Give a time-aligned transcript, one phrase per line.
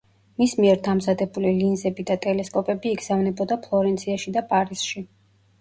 [0.43, 5.07] მის მიერ დამზადებული ლინზები და ტელესკოპები იგზავნებოდა ფლორენციაში და პარიზში.